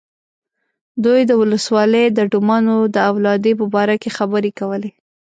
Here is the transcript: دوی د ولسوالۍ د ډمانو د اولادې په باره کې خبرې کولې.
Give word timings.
دوی 1.03 1.21
د 1.25 1.31
ولسوالۍ 1.41 2.05
د 2.11 2.19
ډمانو 2.31 2.75
د 2.95 2.97
اولادې 3.11 3.53
په 3.59 3.65
باره 3.73 3.95
کې 4.01 4.09
خبرې 4.17 4.51
کولې. 4.59 4.91